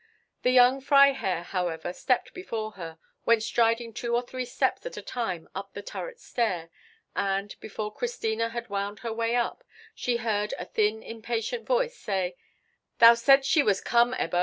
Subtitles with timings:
[0.41, 5.01] The younger Freiherr, however, stepped before her, went striding two or three steps at a
[5.03, 6.71] time up the turret stair,
[7.15, 12.35] and, before Christina had wound her way up, she heard a thin, impatient voice say,
[12.97, 14.39] "Thou saidst she was come, Ebbo."